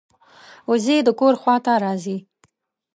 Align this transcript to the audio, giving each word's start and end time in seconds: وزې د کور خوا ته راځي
وزې 0.69 0.97
د 1.03 1.09
کور 1.19 1.33
خوا 1.41 1.55
ته 1.65 1.73
راځي 1.83 2.17